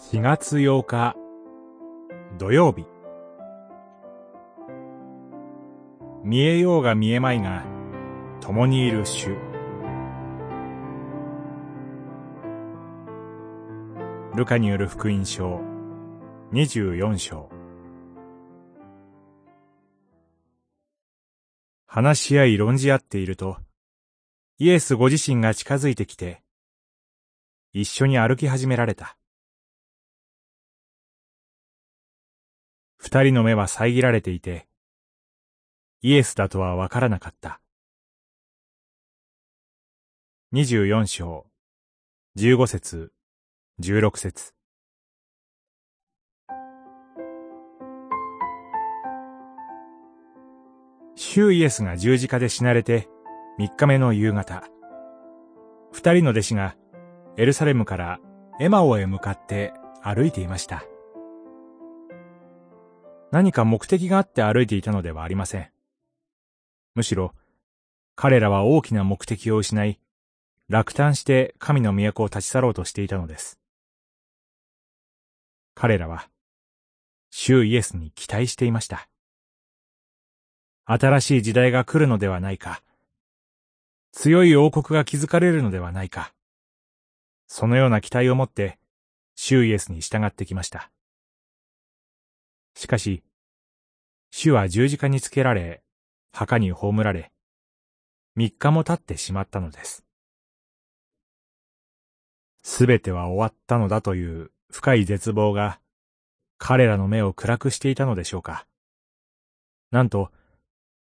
[0.00, 1.16] 4月8日
[2.38, 2.86] 土曜日。
[6.22, 7.64] 見えようが見えまいが
[8.40, 9.36] 共にいる主。
[14.36, 15.60] ルカによる福音書
[16.52, 17.50] 24章。
[21.86, 23.56] 話し合い論じ合っていると
[24.58, 26.40] イエスご自身が近づいてきて
[27.72, 29.17] 一緒に歩き始められた。
[33.08, 34.68] 二人の目は遮られていて、
[36.02, 37.58] イエスだとはわからなかった。
[40.52, 41.46] 二十四章、
[42.34, 43.14] 十五節、
[43.78, 44.52] 十六節。
[51.16, 53.08] 主イエスが十字架で死なれて
[53.56, 54.64] 三日目の夕方、
[55.92, 56.76] 二人の弟子が
[57.38, 58.20] エルサレムから
[58.60, 60.84] エマオへ向かって歩いていました。
[63.30, 65.70] 何か目的があって歩いていたのではありません。
[66.94, 67.34] むしろ、
[68.16, 70.00] 彼らは大きな目的を失い、
[70.68, 73.58] 落胆して神の都を立ち去ろうとしていたのです。
[75.74, 76.28] 彼らは、
[77.30, 79.08] 主イエスに期待していました。
[80.86, 82.82] 新しい時代が来るのではないか。
[84.12, 86.32] 強い王国が築かれるのではないか。
[87.46, 88.78] そのような期待を持って、
[89.34, 90.90] 主イエスに従ってきました。
[92.78, 93.24] しかし、
[94.30, 95.82] 主は十字架につけられ、
[96.32, 97.32] 墓に葬られ、
[98.36, 100.04] 三日も経ってしまったのです。
[102.62, 105.80] すべては終わったのだという深い絶望が、
[106.56, 108.68] 彼らの目を暗くしていたのでしょうか。
[109.90, 110.30] なんと、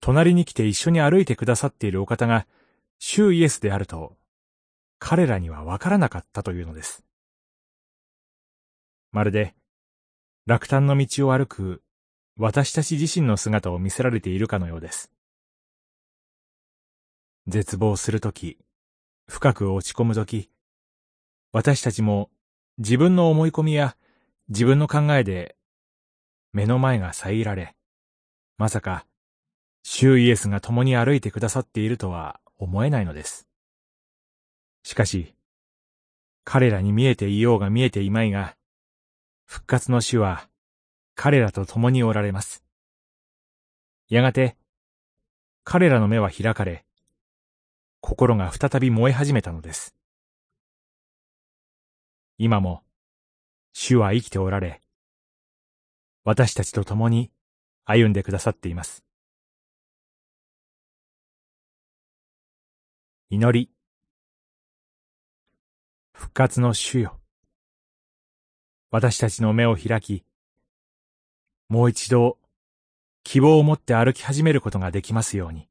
[0.00, 2.46] 隣に来て一緒に歩いてくださっているお方が、
[2.98, 4.16] 主イエスであると、
[4.98, 7.04] 彼らにはわからなかったというのです。
[9.12, 9.54] まるで、
[10.50, 11.80] 落胆の道を歩く
[12.36, 15.12] 私たち自身の姿を見せられているかのようです。
[17.46, 18.58] 絶望するとき、
[19.28, 20.50] 深く落ち込むとき、
[21.52, 22.30] 私たちも
[22.78, 23.96] 自分の思い込みや
[24.48, 25.54] 自分の考えで
[26.52, 27.76] 目の前が遮られ、
[28.58, 29.06] まさか、
[29.84, 33.46] 主イエスが共に歩いてくださっているとは思えないのです。
[34.82, 35.32] しかし、
[36.42, 38.56] 彼らに見えていようが見えていまいが、
[39.50, 40.48] 復活の主は
[41.16, 42.62] 彼らと共におられます。
[44.08, 44.56] やがて、
[45.64, 46.84] 彼らの目は開かれ、
[48.00, 49.96] 心が再び燃え始めたのです。
[52.38, 52.84] 今も、
[53.72, 54.80] 主は生きておられ、
[56.22, 57.32] 私たちと共に
[57.84, 59.04] 歩んでくださっています。
[63.30, 63.68] 祈り、
[66.12, 67.19] 復活の主よ。
[68.92, 70.24] 私たちの目を開き、
[71.68, 72.38] もう一度
[73.22, 75.69] 希望を持って歩き始めることができますように。